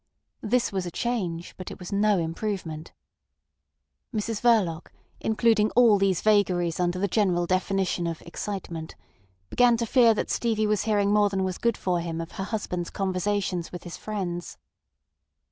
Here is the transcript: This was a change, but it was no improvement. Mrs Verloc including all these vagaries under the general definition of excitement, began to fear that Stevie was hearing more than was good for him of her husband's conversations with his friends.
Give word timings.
This 0.41 0.71
was 0.71 0.87
a 0.87 0.89
change, 0.89 1.53
but 1.57 1.69
it 1.69 1.77
was 1.77 1.91
no 1.93 2.17
improvement. 2.17 2.91
Mrs 4.11 4.41
Verloc 4.41 4.87
including 5.19 5.69
all 5.75 5.99
these 5.99 6.21
vagaries 6.23 6.79
under 6.79 6.97
the 6.97 7.07
general 7.07 7.45
definition 7.45 8.07
of 8.07 8.23
excitement, 8.23 8.95
began 9.51 9.77
to 9.77 9.85
fear 9.85 10.15
that 10.15 10.31
Stevie 10.31 10.65
was 10.65 10.85
hearing 10.85 11.13
more 11.13 11.29
than 11.29 11.43
was 11.43 11.59
good 11.59 11.77
for 11.77 11.99
him 11.99 12.19
of 12.19 12.31
her 12.31 12.45
husband's 12.45 12.89
conversations 12.89 13.71
with 13.71 13.83
his 13.83 13.95
friends. 13.95 14.57